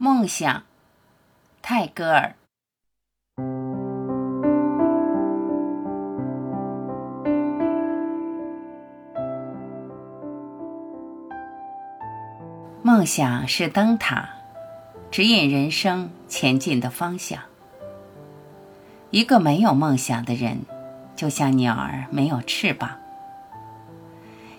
[0.00, 0.62] 梦想，
[1.60, 2.36] 泰戈尔。
[12.80, 14.28] 梦想是灯塔，
[15.10, 17.40] 指引人生前进的方向。
[19.10, 20.58] 一个没有梦想的人，
[21.16, 22.90] 就像鸟儿没有翅膀；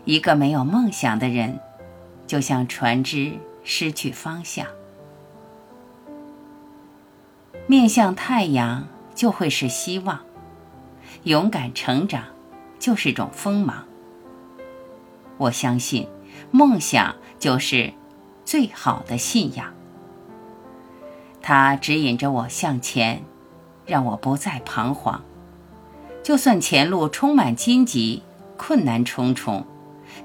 [0.04, 1.62] 一个没有梦想的人，
[2.28, 4.68] 就像船只失去方向。
[7.70, 10.18] 面向太阳，就会是希望；
[11.22, 12.24] 勇敢成长，
[12.80, 13.86] 就是种锋芒。
[15.38, 16.08] 我相信，
[16.50, 17.94] 梦想就是
[18.44, 19.72] 最好的信仰。
[21.44, 23.22] 它指引着我向前，
[23.86, 25.22] 让我不再彷徨。
[26.24, 28.24] 就算前路充满荆棘，
[28.58, 29.62] 困难重重；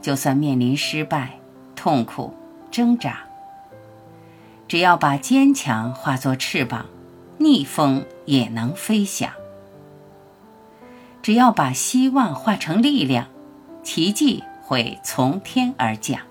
[0.01, 1.39] 就算面临失败、
[1.77, 2.33] 痛苦、
[2.71, 3.19] 挣扎，
[4.67, 6.87] 只要把坚强化作翅膀。
[7.45, 9.31] 逆风也能飞翔，
[11.21, 13.27] 只要把希望化成力量，
[13.83, 16.23] 奇迹会从天而降。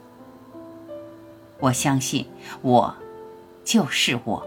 [1.59, 2.25] 我相信，
[2.64, 2.95] 我
[3.64, 4.44] 就是我，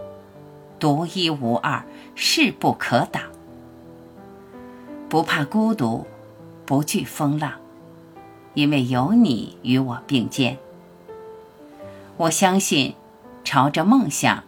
[0.77, 3.23] 独一无二，势不可挡。
[5.07, 6.05] 不怕孤独，
[6.65, 7.53] 不惧风浪，
[8.55, 10.57] 因为有你与我并肩。
[12.17, 12.93] 我相信，
[13.45, 14.43] 朝着梦想。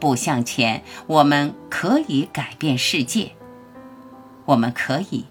[0.00, 3.32] 步向前，我们可以改变世界，
[4.46, 5.26] 我们可以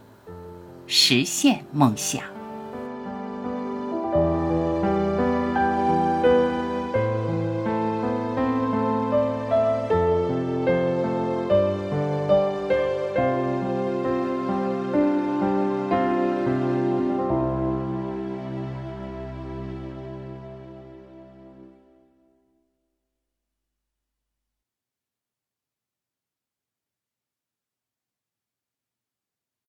[0.85, 2.36] 实现梦想。